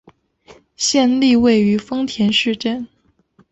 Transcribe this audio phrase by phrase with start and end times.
[0.75, 2.87] 县莅位于丰田市镇。